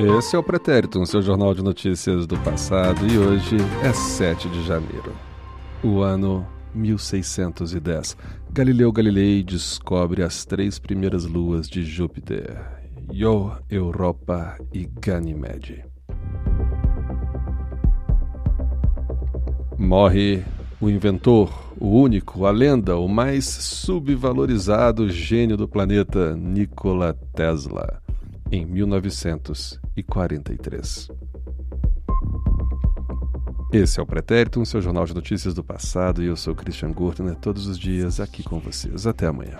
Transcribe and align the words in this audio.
Esse 0.00 0.36
é 0.36 0.38
o 0.38 0.44
Pretérito, 0.44 1.04
seu 1.06 1.20
jornal 1.20 1.52
de 1.52 1.60
notícias 1.60 2.24
do 2.24 2.38
passado, 2.38 3.04
e 3.04 3.18
hoje 3.18 3.56
é 3.82 3.92
7 3.92 4.48
de 4.48 4.64
janeiro. 4.64 5.12
O 5.82 6.02
ano 6.02 6.46
1610. 6.72 8.16
Galileu 8.52 8.92
Galilei 8.92 9.42
descobre 9.42 10.22
as 10.22 10.44
três 10.44 10.78
primeiras 10.78 11.24
luas 11.24 11.68
de 11.68 11.82
Júpiter: 11.82 12.64
Io, 13.12 13.50
Europa 13.68 14.56
e 14.72 14.86
Ganymede. 15.00 15.84
Morre 19.76 20.44
o 20.80 20.88
inventor, 20.88 21.50
o 21.76 21.88
único, 21.88 22.46
a 22.46 22.52
lenda, 22.52 22.96
o 22.96 23.08
mais 23.08 23.46
subvalorizado 23.46 25.10
gênio 25.10 25.56
do 25.56 25.66
planeta, 25.66 26.36
Nikola 26.36 27.18
Tesla, 27.34 28.00
em 28.50 28.66
1943. 28.66 31.08
Esse 33.72 34.00
é 34.00 34.02
o 34.02 34.06
Pretérito, 34.06 34.58
um 34.58 34.64
seu 34.64 34.80
jornal 34.80 35.04
de 35.04 35.14
notícias 35.14 35.52
do 35.52 35.62
passado, 35.62 36.22
e 36.22 36.26
eu 36.26 36.36
sou 36.36 36.54
Christian 36.54 36.90
Gurtner, 36.90 37.36
todos 37.36 37.66
os 37.66 37.78
dias 37.78 38.18
aqui 38.18 38.42
com 38.42 38.58
vocês. 38.58 39.06
Até 39.06 39.26
amanhã. 39.26 39.58